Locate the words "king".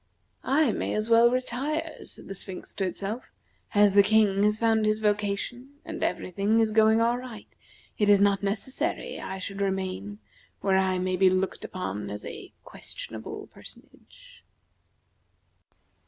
4.01-4.41